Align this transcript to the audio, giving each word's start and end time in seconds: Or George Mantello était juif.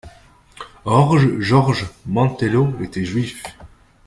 Or 0.85 1.19
George 1.19 1.85
Mantello 2.07 2.73
était 2.81 3.05
juif. 3.05 3.43